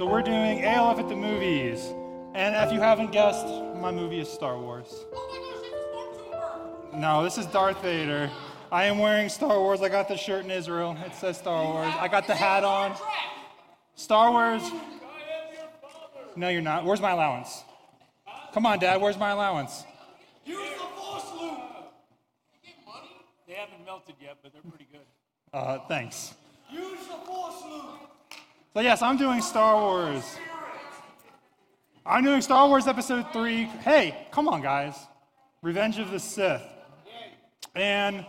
[0.00, 1.92] So we're doing ALF at the movies.
[2.34, 3.46] And if you haven't guessed,
[3.82, 5.04] my movie is Star Wars.
[6.94, 8.30] No, this is Darth Vader.
[8.72, 9.82] I am wearing Star Wars.
[9.82, 10.96] I got the shirt in Israel.
[11.04, 11.92] It says Star Wars.
[11.98, 12.96] I got the hat on.
[13.94, 14.62] Star Wars.
[16.34, 16.86] No, you're not.
[16.86, 17.62] Where's my allowance?
[18.54, 19.02] Come on, Dad.
[19.02, 19.84] Where's my allowance?
[20.46, 21.60] Use the force, Luke.
[23.46, 25.04] They haven't melted yet, but they're pretty good.
[25.52, 26.32] Uh, thanks.
[26.72, 28.00] Use the force, Luke.
[28.72, 30.38] So yes, I'm doing Star Wars.
[32.06, 33.64] I'm doing Star Wars Episode 3.
[33.64, 34.94] Hey, come on, guys.
[35.60, 36.62] Revenge of the Sith.
[37.74, 38.24] And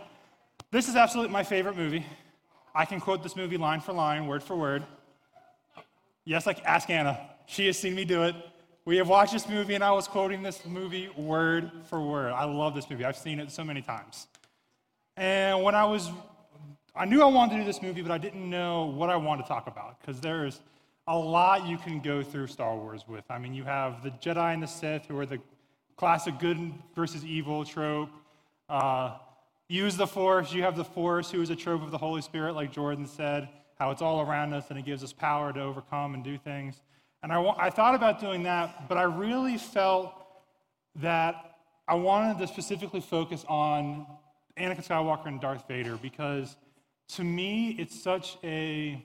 [0.72, 2.04] this is absolutely my favorite movie.
[2.74, 4.82] I can quote this movie line for line, word for word.
[6.24, 7.20] Yes, like ask Anna.
[7.46, 8.34] She has seen me do it.
[8.84, 12.32] We have watched this movie, and I was quoting this movie word for word.
[12.32, 13.04] I love this movie.
[13.04, 14.26] I've seen it so many times.
[15.16, 16.10] And when I was,
[16.94, 19.42] I knew I wanted to do this movie, but I didn't know what I wanted
[19.44, 20.60] to talk about because there's
[21.06, 23.24] a lot you can go through Star Wars with.
[23.30, 25.38] I mean, you have the Jedi and the Sith, who are the
[25.96, 28.10] classic good versus evil trope.
[28.68, 29.14] Uh,
[29.68, 30.52] use the Force.
[30.52, 33.48] You have the Force, who is a trope of the Holy Spirit, like Jordan said,
[33.78, 36.82] how it's all around us and it gives us power to overcome and do things.
[37.22, 40.12] And I, I thought about doing that, but I really felt
[40.96, 41.56] that
[41.88, 44.06] I wanted to specifically focus on
[44.58, 46.56] Anakin Skywalker and Darth Vader because
[47.16, 49.04] to me it's such a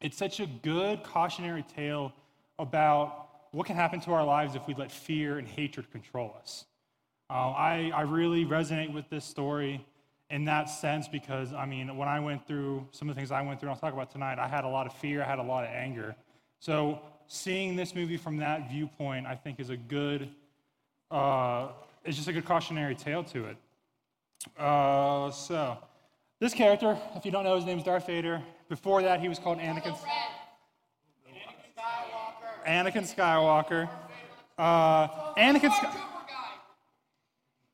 [0.00, 2.12] it's such a good cautionary tale
[2.58, 6.64] about what can happen to our lives if we let fear and hatred control us.
[7.30, 9.84] Uh, I, I really resonate with this story
[10.30, 13.42] in that sense because, I mean, when I went through some of the things I
[13.42, 15.38] went through, and I'll talk about tonight, I had a lot of fear, I had
[15.38, 16.16] a lot of anger.
[16.58, 20.28] So, seeing this movie from that viewpoint, I think, is a good,
[21.10, 21.68] uh,
[22.04, 23.56] it's just a good cautionary tale to it.
[24.58, 25.78] Uh, so,
[26.42, 28.42] this character, if you don't know, his name is Darth Vader.
[28.68, 29.96] Before that, he was called Anakin.
[32.66, 33.88] Anakin Skywalker.
[34.58, 35.70] Uh, Anakin.
[35.70, 36.00] Skywalker.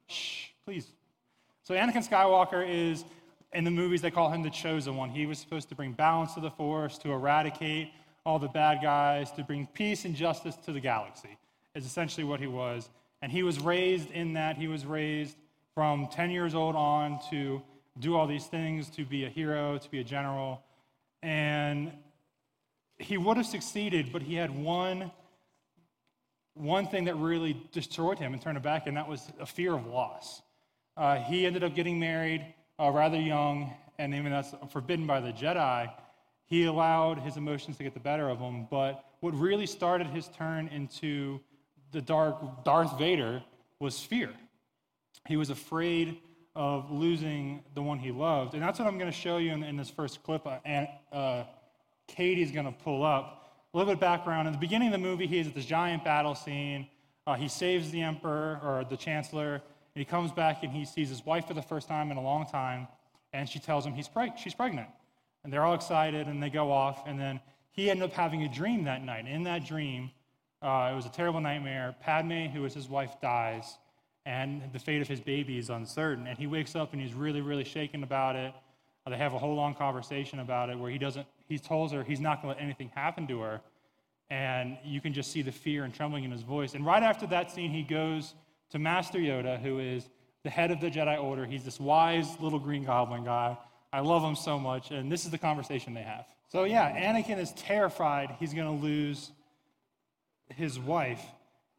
[0.06, 0.86] Shh, please.
[1.62, 3.06] So Anakin Skywalker is
[3.54, 5.08] in the movies they call him the chosen one.
[5.08, 7.90] He was supposed to bring balance to the Force, to eradicate
[8.26, 11.38] all the bad guys, to bring peace and justice to the galaxy.
[11.74, 12.90] Is essentially what he was.
[13.22, 14.58] And he was raised in that.
[14.58, 15.38] He was raised
[15.74, 17.62] from 10 years old on to
[18.00, 20.62] do all these things, to be a hero, to be a general.
[21.22, 21.92] And
[22.98, 25.10] he would have succeeded, but he had one,
[26.54, 29.74] one thing that really destroyed him and turned him back, and that was a fear
[29.74, 30.42] of loss.
[30.96, 32.44] Uh, he ended up getting married
[32.80, 35.90] uh, rather young, and even that's forbidden by the Jedi.
[36.46, 40.28] He allowed his emotions to get the better of him, but what really started his
[40.28, 41.40] turn into
[41.92, 43.42] the dark Darth Vader
[43.80, 44.30] was fear.
[45.26, 46.18] He was afraid
[46.58, 48.54] of losing the one he loved.
[48.54, 50.44] And that's what I'm going to show you in, in this first clip.
[50.44, 51.44] Uh, and, uh,
[52.08, 53.52] Katie's going to pull up.
[53.72, 54.48] A little bit of background.
[54.48, 56.88] In the beginning of the movie, he's at this giant battle scene.
[57.28, 59.52] Uh, he saves the emperor or the chancellor.
[59.54, 59.62] And
[59.94, 62.44] he comes back and he sees his wife for the first time in a long
[62.44, 62.88] time.
[63.32, 64.88] And she tells him he's preg- she's pregnant.
[65.44, 67.06] And they're all excited and they go off.
[67.06, 67.38] And then
[67.70, 69.28] he ended up having a dream that night.
[69.28, 70.10] In that dream,
[70.60, 71.94] uh, it was a terrible nightmare.
[72.00, 73.78] Padme, who was his wife, dies
[74.26, 76.26] and the fate of his baby is uncertain.
[76.26, 78.52] And he wakes up and he's really, really shaken about it.
[79.06, 82.04] Uh, they have a whole long conversation about it where he doesn't, he tells her
[82.04, 83.60] he's not going to let anything happen to her.
[84.30, 86.74] And you can just see the fear and trembling in his voice.
[86.74, 88.34] And right after that scene, he goes
[88.70, 90.08] to Master Yoda, who is
[90.42, 91.46] the head of the Jedi Order.
[91.46, 93.56] He's this wise little green goblin guy.
[93.92, 94.90] I love him so much.
[94.90, 96.26] And this is the conversation they have.
[96.48, 99.32] So, yeah, Anakin is terrified he's going to lose
[100.54, 101.22] his wife.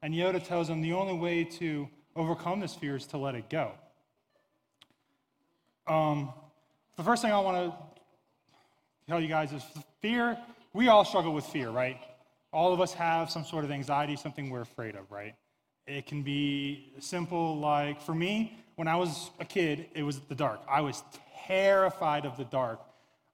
[0.02, 3.50] And Yoda tells him the only way to overcome this fear is to let it
[3.50, 3.72] go.
[5.88, 6.34] Um,
[6.98, 7.78] the first thing I want to
[9.08, 9.64] tell you guys is
[10.02, 10.38] fear.
[10.74, 11.98] We all struggle with fear, right?
[12.52, 15.36] All of us have some sort of anxiety, something we're afraid of, right?
[15.88, 20.36] It can be simple, like for me, when I was a kid, it was the
[20.36, 20.62] dark.
[20.70, 21.04] I was
[21.48, 22.80] terrified of the dark.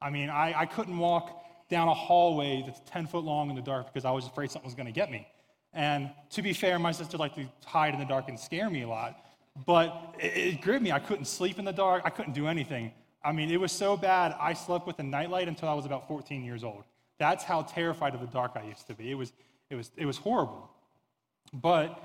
[0.01, 3.61] I mean, I, I couldn't walk down a hallway that's 10 foot long in the
[3.61, 5.27] dark because I was afraid something was going to get me.
[5.75, 8.81] And to be fair, my sister liked to hide in the dark and scare me
[8.83, 9.19] a lot.
[9.65, 10.91] But it, it gripped me.
[10.91, 12.01] I couldn't sleep in the dark.
[12.05, 12.91] I couldn't do anything.
[13.23, 16.07] I mean, it was so bad, I slept with a nightlight until I was about
[16.07, 16.83] 14 years old.
[17.17, 19.09] That's how terrified of the dark I used to be.
[19.09, 19.33] It was,
[19.69, 20.69] it was, it was horrible.
[21.51, 21.99] But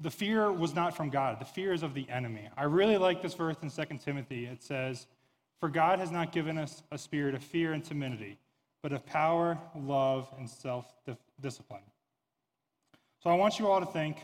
[0.00, 1.40] the fear was not from God.
[1.40, 2.48] The fear is of the enemy.
[2.56, 4.46] I really like this verse in 2 Timothy.
[4.46, 5.06] It says,
[5.58, 8.38] For God has not given us a spirit of fear and timidity,
[8.82, 10.86] but of power, love, and self
[11.40, 11.82] discipline.
[13.22, 14.16] So I want you all to think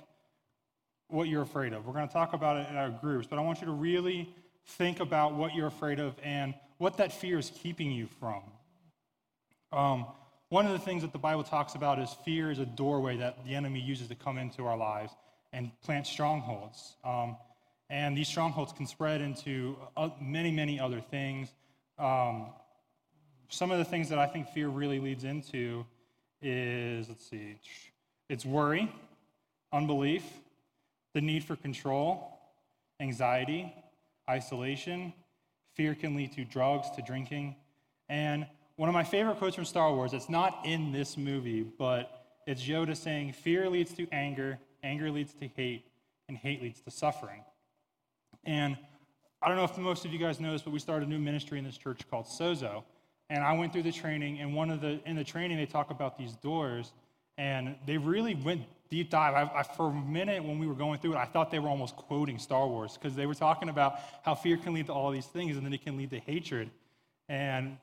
[1.07, 1.87] what you're afraid of.
[1.87, 4.35] We're going to talk about it in our groups, but I want you to really
[4.67, 8.43] think about what you're afraid of and what that fear is keeping you from.
[9.73, 10.07] Um,
[10.49, 13.45] one of the things that the Bible talks about is fear is a doorway that
[13.45, 15.13] the enemy uses to come into our lives
[15.53, 16.97] and plant strongholds.
[17.05, 17.37] Um,
[17.91, 21.49] and these strongholds can spread into uh, many, many other things.
[22.01, 22.49] Um,
[23.49, 25.87] some of the things that I think fear really leads into
[26.43, 27.61] is let's see,
[28.29, 28.93] it's worry,
[29.73, 30.25] unbelief,
[31.15, 32.39] the need for control,
[33.01, 33.73] anxiety,
[34.29, 35.13] isolation.
[35.75, 37.57] Fear can lead to drugs, to drinking.
[38.09, 38.47] And
[38.77, 42.63] one of my favorite quotes from Star Wars, it's not in this movie, but it's
[42.63, 45.87] Yoda saying, Fear leads to anger, anger leads to hate,
[46.29, 47.43] and hate leads to suffering.
[48.45, 48.77] And
[49.43, 51.19] I don't know if most of you guys know this, but we started a new
[51.19, 52.85] ministry in this church called Sozo.
[53.31, 55.91] And I went through the training, and one of the in the training they talk
[55.91, 56.93] about these doors,
[57.39, 59.35] and they really went deep dive.
[59.35, 61.69] I, I, for a minute when we were going through it, I thought they were
[61.69, 65.11] almost quoting Star Wars because they were talking about how fear can lead to all
[65.11, 66.71] these things, and then it can lead to hatred,
[67.29, 67.79] and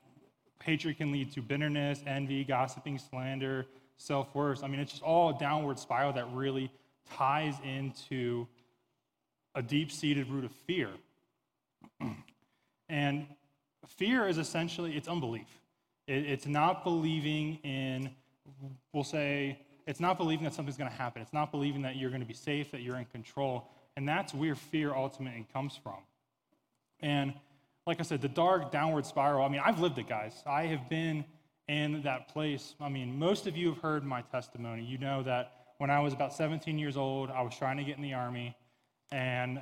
[0.62, 3.66] hatred can lead to bitterness, envy, gossiping, slander,
[3.96, 4.62] self worth.
[4.62, 6.70] I mean, it's just all a downward spiral that really
[7.14, 8.46] ties into
[9.54, 10.90] a deep seated root of fear.
[12.88, 13.26] and
[13.86, 15.46] fear is essentially it's unbelief.
[16.06, 18.10] It, it's not believing in,
[18.92, 21.22] we'll say, it's not believing that something's going to happen.
[21.22, 23.70] It's not believing that you're going to be safe, that you're in control.
[23.96, 25.98] And that's where fear ultimately comes from.
[27.00, 27.34] And
[27.86, 30.42] like I said, the dark downward spiral, I mean, I've lived it, guys.
[30.44, 31.24] I have been
[31.68, 32.74] in that place.
[32.80, 34.84] I mean, most of you have heard my testimony.
[34.84, 37.96] You know that when I was about 17 years old, I was trying to get
[37.96, 38.56] in the army,
[39.12, 39.60] and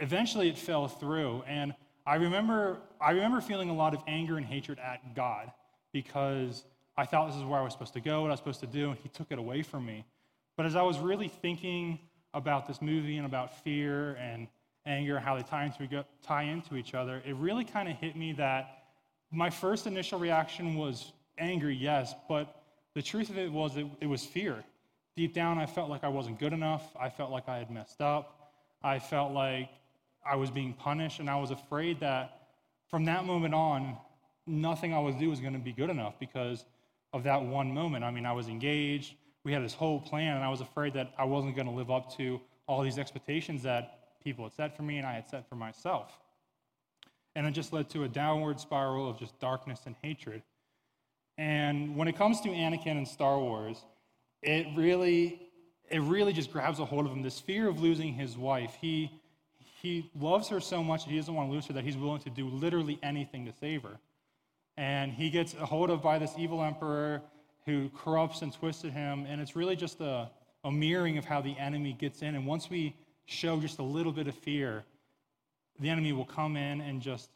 [0.00, 1.42] eventually it fell through.
[1.46, 1.74] And
[2.06, 5.50] I remember, I remember feeling a lot of anger and hatred at God
[5.92, 6.64] because
[6.98, 8.66] I thought this is where I was supposed to go, what I was supposed to
[8.66, 10.04] do, and He took it away from me.
[10.56, 11.98] But as I was really thinking
[12.32, 14.48] about this movie and about fear and
[14.86, 18.32] anger, how they tie into, tie into each other, it really kind of hit me
[18.34, 18.84] that
[19.30, 22.62] my first initial reaction was anger, yes, but
[22.94, 24.64] the truth of it was it, it was fear.
[25.16, 26.94] Deep down, I felt like I wasn't good enough.
[26.98, 28.52] I felt like I had messed up.
[28.82, 29.70] I felt like
[30.24, 32.48] I was being punished, and I was afraid that
[32.88, 33.96] from that moment on,
[34.46, 36.64] nothing I would do was going to be good enough because
[37.12, 38.04] of that one moment.
[38.04, 39.14] I mean, I was engaged,
[39.44, 41.90] we had this whole plan, and I was afraid that I wasn't going to live
[41.90, 45.48] up to all these expectations that people had set for me and I had set
[45.48, 46.10] for myself.
[47.36, 50.42] And it just led to a downward spiral of just darkness and hatred.
[51.38, 53.84] And when it comes to Anakin and Star Wars,
[54.42, 55.40] it really,
[55.90, 57.22] it really just grabs a hold of him.
[57.22, 58.76] This fear of losing his wife.
[58.80, 59.20] He
[59.80, 62.20] he loves her so much that he doesn't want to lose her that he's willing
[62.22, 63.98] to do literally anything to save her.
[64.76, 67.22] And he gets a hold of by this evil emperor
[67.64, 69.26] who corrupts and twisted him.
[69.28, 70.30] And it's really just a,
[70.64, 72.34] a mirroring of how the enemy gets in.
[72.34, 72.94] And once we
[73.24, 74.84] show just a little bit of fear,
[75.80, 77.30] the enemy will come in and just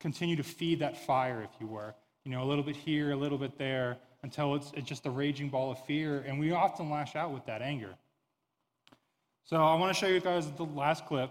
[0.00, 1.94] continue to feed that fire, if you were.
[2.24, 5.10] You know, a little bit here, a little bit there, until it's, it's just a
[5.10, 6.24] raging ball of fear.
[6.26, 7.94] And we often lash out with that anger.
[9.44, 11.30] So I want to show you guys the last clip,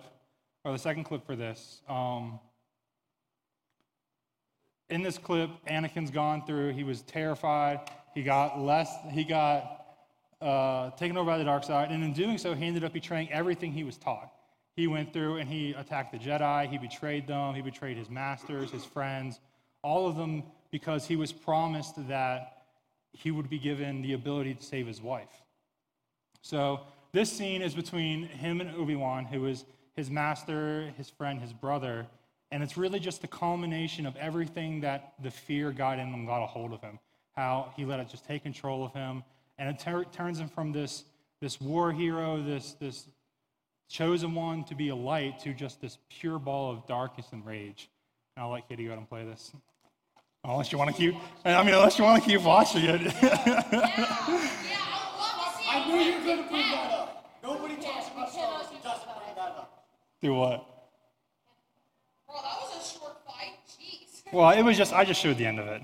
[0.64, 1.82] or the second clip for this.
[1.88, 2.40] Um,
[4.90, 6.74] in this clip, Anakin's gone through.
[6.74, 7.80] He was terrified.
[8.14, 8.94] He got less.
[9.12, 9.86] He got
[10.42, 13.32] uh, taken over by the dark side, and in doing so, he ended up betraying
[13.32, 14.32] everything he was taught.
[14.76, 16.70] He went through and he attacked the Jedi.
[16.70, 17.56] He betrayed them.
[17.56, 19.40] He betrayed his masters, his friends,
[19.82, 22.62] all of them because he was promised that
[23.12, 25.42] he would be given the ability to save his wife.
[26.44, 29.66] So this scene is between him and Obi Wan, who is
[29.96, 32.06] his master, his friend, his brother.
[32.52, 36.44] And it's really just the culmination of everything that the fear got in him got
[36.44, 37.00] a hold of him.
[37.36, 39.24] How he let it just take control of him.
[39.58, 41.04] And it ter- turns him from this,
[41.42, 43.08] this war hero, this, this
[43.90, 47.90] chosen one to be a light, to just this pure ball of darkness and rage.
[48.36, 49.52] And I'll let Katie go ahead and play this.
[50.44, 53.02] Unless you want to keep, I mean, unless you want to keep watching it.
[53.02, 54.38] yeah, yeah,
[55.70, 57.38] I knew you were going to bring that up.
[57.44, 59.88] Nobody talks about Star Wars who doesn't bring that up.
[60.22, 60.66] Do what?
[62.28, 63.58] Bro, that was a short fight.
[63.68, 64.17] Jeez.
[64.32, 65.82] Well, it was just, I just showed the end of it.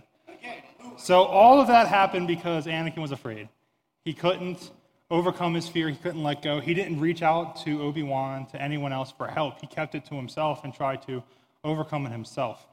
[0.97, 3.49] So all of that happened because Anakin was afraid.
[4.03, 4.71] He couldn't
[5.09, 5.89] overcome his fear.
[5.89, 6.59] He couldn't let go.
[6.59, 9.59] He didn't reach out to Obi Wan, to anyone else for help.
[9.59, 11.23] He kept it to himself and tried to
[11.63, 12.65] overcome it himself.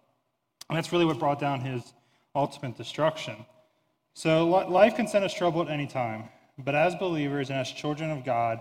[0.68, 1.92] And that's really what brought down his
[2.34, 3.36] ultimate destruction.
[4.14, 6.24] So life can send us trouble at any time.
[6.58, 8.60] But as believers and as children of God,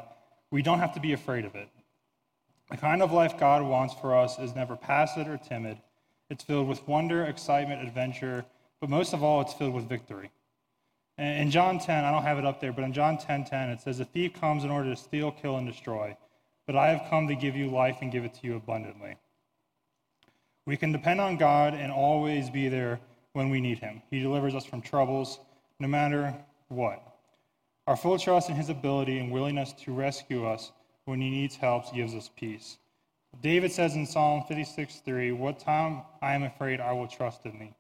[0.51, 1.69] we don't have to be afraid of it.
[2.69, 5.77] The kind of life God wants for us is never passive or timid.
[6.29, 8.45] It's filled with wonder, excitement, adventure,
[8.79, 10.31] but most of all, it's filled with victory.
[11.17, 13.81] In John 10, I don't have it up there, but in John 10 10, it
[13.81, 16.15] says, A thief comes in order to steal, kill, and destroy,
[16.65, 19.15] but I have come to give you life and give it to you abundantly.
[20.65, 23.00] We can depend on God and always be there
[23.33, 24.01] when we need him.
[24.09, 25.39] He delivers us from troubles,
[25.79, 26.33] no matter
[26.67, 27.03] what.
[27.88, 30.71] Our full trust in his ability and willingness to rescue us
[31.05, 32.77] when he needs help gives us peace.
[33.41, 37.59] David says in Psalm 56 3, What time I am afraid, I will trust in
[37.59, 37.74] thee.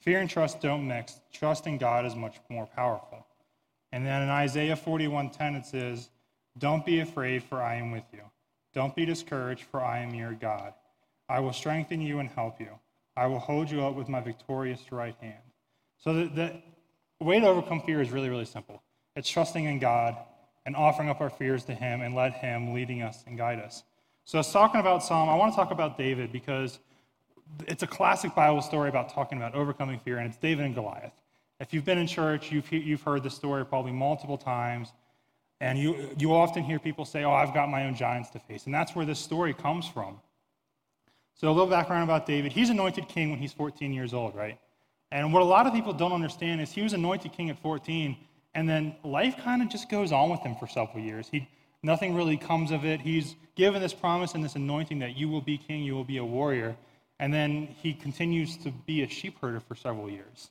[0.00, 1.20] Fear and trust don't mix.
[1.32, 3.26] Trust in God is much more powerful.
[3.92, 6.10] And then in Isaiah 41:10 it says,
[6.56, 8.22] "Don't be afraid, for I am with you.
[8.72, 10.74] Don't be discouraged, for I am your God.
[11.28, 12.78] I will strengthen you and help you.
[13.16, 15.42] I will hold you up with my victorious right hand."
[15.98, 16.28] So the,
[17.18, 18.82] the way to overcome fear is really, really simple.
[19.16, 20.16] It's trusting in God
[20.64, 23.82] and offering up our fears to Him and let Him leading us and guide us.
[24.30, 25.28] So, I was talking about Psalm.
[25.28, 26.78] I want to talk about David because
[27.66, 31.10] it's a classic Bible story about talking about overcoming fear, and it's David and Goliath.
[31.58, 34.92] If you've been in church, you've, you've heard the story probably multiple times,
[35.60, 38.66] and you, you often hear people say, Oh, I've got my own giants to face.
[38.66, 40.20] And that's where this story comes from.
[41.34, 42.52] So, a little background about David.
[42.52, 44.60] He's anointed king when he's 14 years old, right?
[45.10, 48.16] And what a lot of people don't understand is he was anointed king at 14,
[48.54, 51.28] and then life kind of just goes on with him for several years.
[51.32, 51.48] He,
[51.82, 53.00] nothing really comes of it.
[53.00, 56.18] He's given this promise and this anointing that you will be king, you will be
[56.18, 56.76] a warrior.
[57.18, 60.50] And then he continues to be a sheep herder for several years.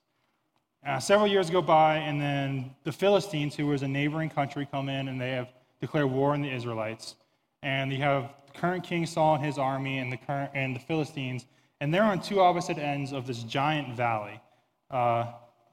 [0.86, 4.88] Uh, several years go by, and then the Philistines, who was a neighboring country, come
[4.88, 5.50] in and they have
[5.82, 7.16] declared war on the Israelites.
[7.64, 10.80] And you have the current King Saul and his army and the, current, and the
[10.80, 11.46] Philistines,
[11.82, 14.40] and they're on two opposite ends of this giant valley.
[14.90, 15.26] Uh,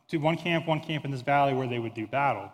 [0.09, 2.51] to one camp, one camp in this valley where they would do battle.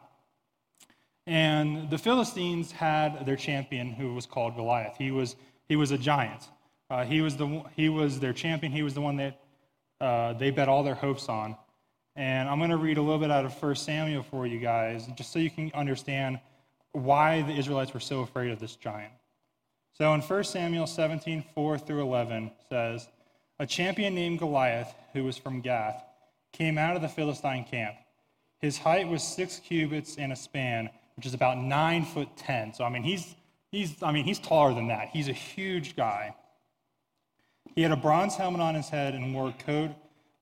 [1.27, 4.97] And the Philistines had their champion who was called Goliath.
[4.99, 5.37] He was,
[5.69, 6.49] he was a giant.
[6.91, 8.73] Uh, he, was the, he was their champion.
[8.73, 9.41] He was the one that
[10.01, 11.57] uh, they bet all their hopes on.
[12.17, 15.07] And I'm going to read a little bit out of 1 Samuel for you guys,
[15.17, 16.41] just so you can understand
[16.93, 19.13] why the Israelites were so afraid of this giant.
[19.95, 23.09] So in 1 Samuel 17, 4 through 11 says,
[23.59, 26.03] A champion named Goliath, who was from Gath,
[26.53, 27.95] came out of the Philistine camp.
[28.59, 32.73] His height was six cubits and a span, which is about nine foot ten.
[32.75, 33.35] So I mean he's
[33.71, 35.09] he's I mean he's taller than that.
[35.09, 36.35] He's a huge guy.
[37.75, 39.91] He had a bronze helmet on his head and wore a coat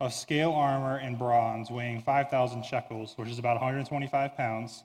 [0.00, 4.83] of scale armor in bronze, weighing 5,000 shekels, which is about 125 pounds.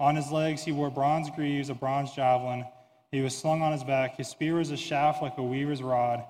[0.00, 2.64] On his legs, he wore bronze greaves, a bronze javelin.
[3.12, 4.16] He was slung on his back.
[4.16, 6.24] His spear was a shaft like a weaver's rod,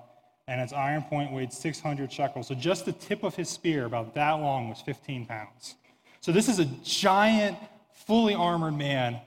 [0.47, 2.47] and its iron point weighed 600 shekels.
[2.47, 5.75] So just the tip of his spear, about that long, was 15 pounds.
[6.19, 7.57] So this is a giant,
[8.05, 9.19] fully armored man,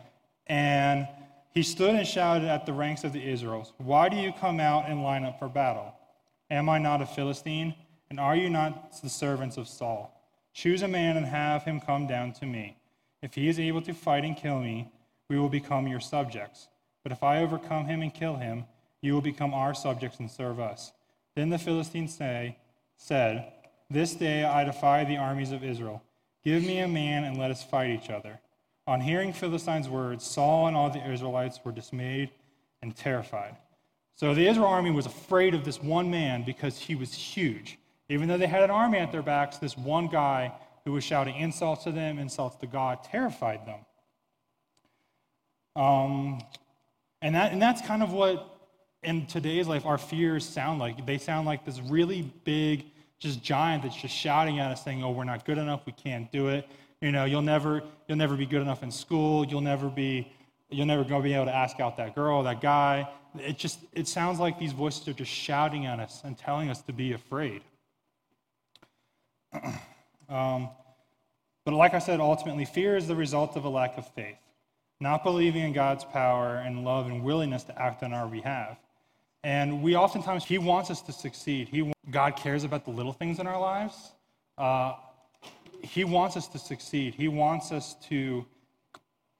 [0.46, 1.08] and
[1.52, 4.88] he stood and shouted at the ranks of the Israelites, Why do you come out
[4.88, 5.94] and line up for battle?
[6.50, 7.74] Am I not a Philistine?
[8.10, 10.10] And are you not the servants of Saul?
[10.52, 12.76] Choose a man and have him come down to me.
[13.22, 14.92] If he is able to fight and kill me,
[15.28, 16.68] we will become your subjects.
[17.02, 18.66] But if I overcome him and kill him,
[19.00, 20.92] you will become our subjects and serve us.
[21.34, 22.56] Then the Philistines say,
[22.96, 23.52] said,
[23.90, 26.02] This day I defy the armies of Israel.
[26.44, 28.38] Give me a man and let us fight each other.
[28.86, 32.30] On hearing Philistines' words, Saul and all the Israelites were dismayed
[32.82, 33.56] and terrified.
[34.14, 37.78] So the Israel army was afraid of this one man because he was huge.
[38.08, 40.52] Even though they had an army at their backs, this one guy
[40.84, 43.80] who was shouting insults to them, insults to God, terrified them.
[45.74, 46.40] Um,
[47.22, 48.50] and, that, and that's kind of what,
[49.02, 51.04] in today's life, our fears sound like.
[51.06, 52.84] They sound like this really big,
[53.18, 55.86] just giant that's just shouting at us, saying, "Oh, we're not good enough.
[55.86, 56.68] We can't do it.
[57.04, 59.44] You know, you'll never, you'll never be good enough in school.
[59.44, 60.32] You'll never be,
[60.70, 63.06] you'll never go be able to ask out that girl, that guy."
[63.38, 66.80] It just, it sounds like these voices are just shouting at us and telling us
[66.80, 67.60] to be afraid.
[70.30, 70.70] um,
[71.66, 74.38] but like I said, ultimately, fear is the result of a lack of faith,
[74.98, 78.78] not believing in God's power and love and willingness to act on our behalf.
[79.42, 81.68] And we oftentimes, He wants us to succeed.
[81.68, 84.12] He, God cares about the little things in our lives.
[84.56, 84.94] Uh,
[85.84, 87.14] he wants us to succeed.
[87.14, 88.44] He wants us to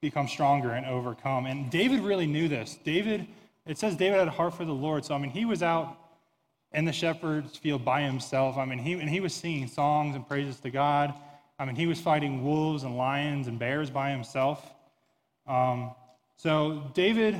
[0.00, 1.46] become stronger and overcome.
[1.46, 2.78] And David really knew this.
[2.84, 3.26] David
[3.66, 5.04] it says David had a heart for the Lord.
[5.04, 5.96] So, I mean, he was out
[6.72, 8.58] in the shepherd's field by himself.
[8.58, 11.14] I mean, he, and he was singing songs and praises to God.
[11.58, 14.74] I mean, he was fighting wolves and lions and bears by himself.
[15.46, 15.92] Um,
[16.36, 17.36] so, David,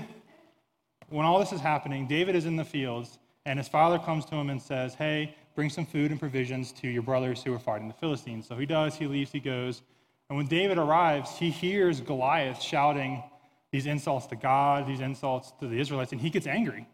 [1.09, 4.37] when all this is happening, David is in the fields, and his father comes to
[4.37, 7.89] him and says, Hey, bring some food and provisions to your brothers who are fighting
[7.89, 8.47] the Philistines.
[8.47, 9.83] So he does, he leaves, he goes.
[10.29, 13.23] And when David arrives, he hears Goliath shouting
[13.71, 16.87] these insults to God, these insults to the Israelites, and he gets angry.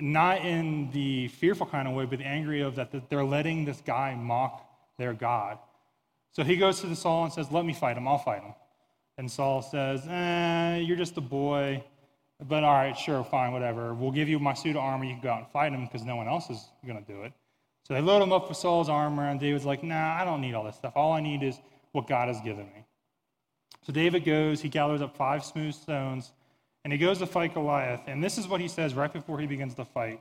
[0.00, 3.80] Not in the fearful kind of way, but the angry of that they're letting this
[3.84, 4.66] guy mock
[4.98, 5.58] their God.
[6.32, 8.54] So he goes to the Saul and says, Let me fight him, I'll fight him.
[9.18, 11.84] And Saul says, eh, You're just a boy,
[12.48, 13.94] but all right, sure, fine, whatever.
[13.94, 16.04] We'll give you my suit of armor, you can go out and fight him because
[16.04, 17.32] no one else is going to do it.
[17.86, 20.54] So they load him up with Saul's armor, and David's like, nah, I don't need
[20.54, 20.94] all this stuff.
[20.96, 21.58] All I need is
[21.92, 22.84] what God has given me.
[23.86, 26.32] So David goes, he gathers up five smooth stones,
[26.82, 28.00] and he goes to fight Goliath.
[28.06, 30.20] And this is what he says right before he begins the fight.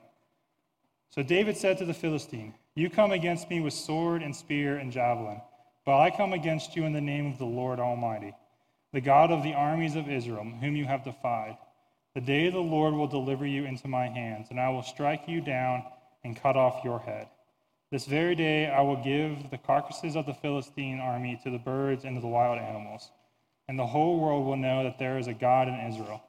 [1.09, 4.91] So David said to the Philistine, You come against me with sword and spear and
[4.91, 5.39] javelin,
[5.85, 8.33] but I come against you in the name of the Lord Almighty,
[8.91, 11.57] the God of the armies of Israel, whom you have defied.
[12.13, 15.39] The day the Lord will deliver you into my hands, and I will strike you
[15.39, 15.83] down
[16.23, 17.27] and cut off your head.
[17.93, 22.05] This very day I will give the carcasses of the Philistine army to the birds
[22.05, 23.11] and to the wild animals,
[23.67, 26.23] and the whole world will know that there is a God in Israel.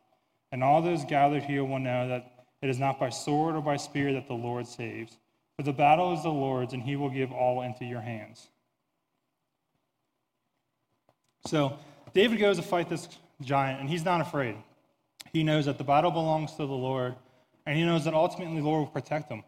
[0.52, 3.78] And all those gathered here will know that it is not by sword or by
[3.78, 5.16] spear that the Lord saves.
[5.56, 8.46] For the battle is the Lord's, and he will give all into your hands.
[11.46, 11.78] So
[12.12, 13.08] David goes to fight this
[13.40, 14.56] giant, and he's not afraid.
[15.32, 17.14] He knows that the battle belongs to the Lord,
[17.64, 19.44] and he knows that ultimately the Lord will protect him.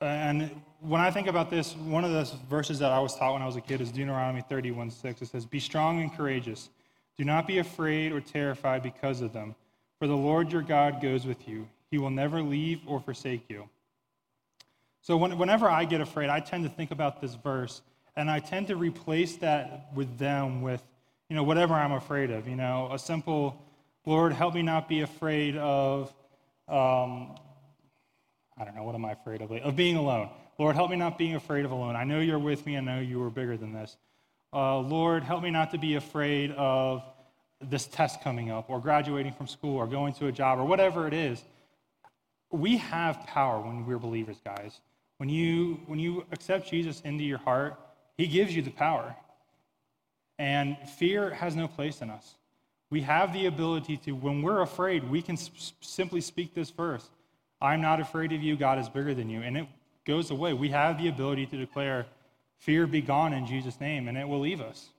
[0.00, 3.42] And when I think about this, one of the verses that I was taught when
[3.42, 5.22] I was a kid is Deuteronomy 31 6.
[5.22, 6.70] It says, Be strong and courageous.
[7.18, 9.54] Do not be afraid or terrified because of them,
[9.98, 11.68] for the Lord your God goes with you.
[11.90, 13.68] He will never leave or forsake you.
[15.02, 17.82] So when, whenever I get afraid, I tend to think about this verse,
[18.16, 20.82] and I tend to replace that with them with,
[21.28, 22.48] you know, whatever I'm afraid of.
[22.48, 23.62] You know, a simple,
[24.06, 26.14] Lord, help me not be afraid of
[26.68, 27.34] um,
[28.60, 29.50] I don't know, what am I afraid of?
[29.50, 30.28] Of being alone.
[30.58, 31.96] Lord, help me not being afraid of alone.
[31.96, 32.76] I know you're with me.
[32.76, 33.96] I know you are bigger than this.
[34.52, 37.02] Uh, Lord, help me not to be afraid of
[37.62, 41.06] this test coming up or graduating from school or going to a job or whatever
[41.06, 41.42] it is.
[42.50, 44.80] We have power when we're believers, guys.
[45.16, 47.80] When you, when you accept Jesus into your heart,
[48.18, 49.16] he gives you the power.
[50.38, 52.34] And fear has no place in us.
[52.90, 55.38] We have the ability to, when we're afraid, we can
[55.80, 57.08] simply speak this verse
[57.62, 59.42] I'm not afraid of you, God is bigger than you.
[59.42, 59.66] And it
[60.06, 60.52] goes away.
[60.52, 62.06] We have the ability to declare,
[62.60, 64.90] Fear be gone in Jesus' name, and it will leave us.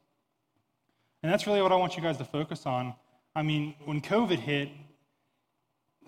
[1.22, 2.96] And that's really what I want you guys to focus on.
[3.36, 4.70] I mean, when COVID hit,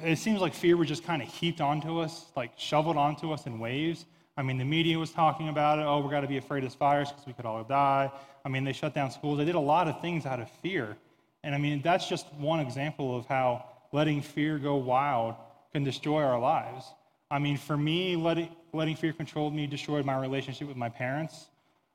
[0.04, 3.46] it seems like fear was just kind of heaped onto us, like shoveled onto us
[3.46, 4.06] in waves.
[4.36, 5.84] I mean, the media was talking about it.
[5.84, 8.12] Oh, we're got to be afraid of this virus because we could all die.
[8.44, 9.38] I mean, they shut down schools.
[9.38, 10.98] They did a lot of things out of fear.
[11.44, 15.36] And I mean, that's just one example of how letting fear go wild
[15.74, 16.86] can destroy our lives.
[17.32, 21.48] I mean, for me, letting, letting fear control me destroyed my relationship with my parents,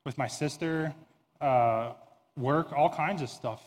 [0.04, 0.92] with my sister,
[1.40, 1.92] uh,
[2.36, 3.62] work, all kinds of stuff.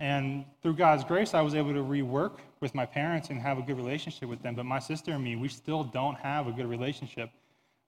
[0.00, 3.62] And through God's grace, I was able to rework with my parents and have a
[3.62, 4.54] good relationship with them.
[4.54, 7.30] But my sister and me, we still don't have a good relationship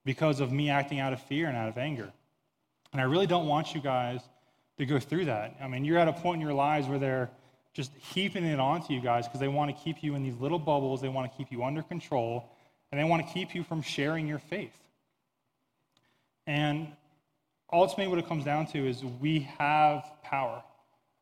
[0.05, 2.12] because of me acting out of fear and out of anger.
[2.92, 4.20] And I really don't want you guys
[4.79, 5.57] to go through that.
[5.61, 7.31] I mean, you're at a point in your lives where they're
[7.75, 10.59] just heaping it onto you guys because they want to keep you in these little
[10.59, 11.03] bubbles.
[11.03, 12.49] They want to keep you under control,
[12.91, 14.77] and they want to keep you from sharing your faith.
[16.47, 16.89] And
[17.73, 20.63] ultimately, what it comes down to is we have power.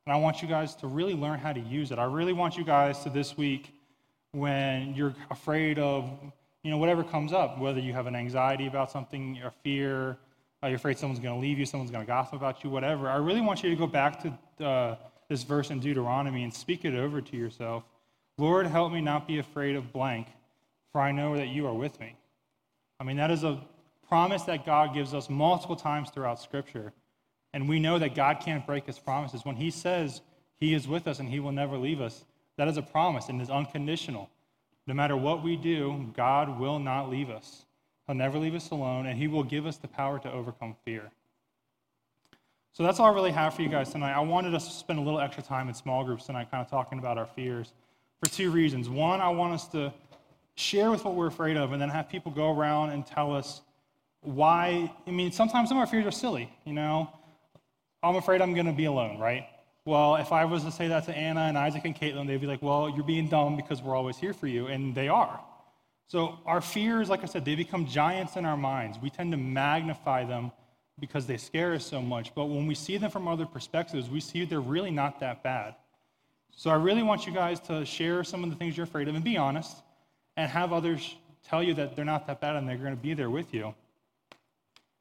[0.06, 1.98] And I want you guys to really learn how to use it.
[1.98, 3.72] I really want you guys to this week,
[4.32, 6.10] when you're afraid of,
[6.62, 10.16] you know, whatever comes up, whether you have an anxiety about something, a fear,
[10.62, 13.08] uh, you're afraid someone's going to leave you, someone's going to gossip about you, whatever.
[13.08, 14.96] I really want you to go back to uh,
[15.32, 17.84] this verse in Deuteronomy and speak it over to yourself.
[18.36, 20.26] Lord, help me not be afraid of blank,
[20.92, 22.14] for I know that you are with me.
[23.00, 23.58] I mean, that is a
[24.06, 26.92] promise that God gives us multiple times throughout Scripture.
[27.54, 29.42] And we know that God can't break his promises.
[29.42, 30.20] When he says
[30.60, 32.26] he is with us and he will never leave us,
[32.58, 34.28] that is a promise and is unconditional.
[34.86, 37.64] No matter what we do, God will not leave us.
[38.06, 41.10] He'll never leave us alone, and he will give us the power to overcome fear.
[42.74, 44.14] So that's all I really have for you guys tonight.
[44.14, 46.70] I wanted us to spend a little extra time in small groups tonight, kind of
[46.70, 47.74] talking about our fears
[48.22, 48.88] for two reasons.
[48.88, 49.92] One, I want us to
[50.54, 53.60] share with what we're afraid of and then have people go around and tell us
[54.22, 54.90] why.
[55.06, 57.10] I mean, sometimes some of our fears are silly, you know?
[58.02, 59.46] I'm afraid I'm going to be alone, right?
[59.84, 62.46] Well, if I was to say that to Anna and Isaac and Caitlin, they'd be
[62.46, 64.68] like, well, you're being dumb because we're always here for you.
[64.68, 65.40] And they are.
[66.06, 68.98] So our fears, like I said, they become giants in our minds.
[68.98, 70.52] We tend to magnify them
[70.98, 72.34] because they scare us so much.
[72.34, 75.74] But when we see them from other perspectives, we see they're really not that bad.
[76.54, 79.14] So I really want you guys to share some of the things you're afraid of
[79.14, 79.76] and be honest
[80.36, 83.14] and have others tell you that they're not that bad and they're going to be
[83.14, 83.74] there with you.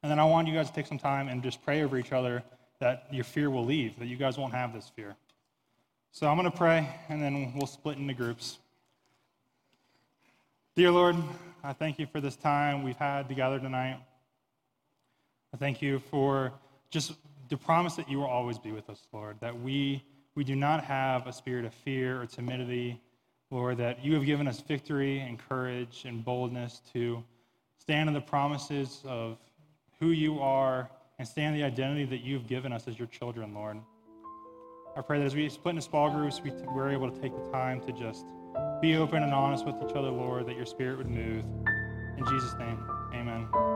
[0.02, 2.12] And then I want you guys to take some time and just pray over each
[2.12, 2.42] other
[2.80, 5.14] that your fear will leave, that you guys won't have this fear.
[6.10, 8.58] So I'm going to pray and then we'll split into groups.
[10.74, 11.16] Dear Lord,
[11.62, 14.00] I thank you for this time we've had together tonight.
[15.54, 16.52] I thank you for
[16.90, 17.14] just
[17.48, 20.02] the promise that you will always be with us, Lord, that we,
[20.34, 23.00] we do not have a spirit of fear or timidity,
[23.50, 27.22] Lord, that you have given us victory and courage and boldness to
[27.78, 29.36] stand in the promises of
[30.00, 30.88] who you are
[31.18, 33.78] and stand the identity that you've given us as your children, Lord.
[34.96, 37.50] I pray that as we split into small groups, we, we're able to take the
[37.50, 38.24] time to just
[38.80, 41.44] be open and honest with each other, Lord, that your spirit would move.
[42.18, 42.78] In Jesus' name,
[43.14, 43.71] amen.